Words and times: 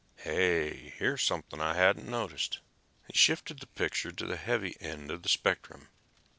"Hey, 0.23 0.95
here's 0.97 1.21
something 1.21 1.61
I 1.61 1.75
hadn't 1.75 2.09
noticed." 2.09 2.57
He 3.05 3.13
shifted 3.15 3.59
the 3.59 3.67
picture 3.67 4.11
to 4.11 4.25
the 4.25 4.35
heavy 4.35 4.75
end 4.81 5.11
of 5.11 5.21
the 5.21 5.29
spectrum. 5.29 5.89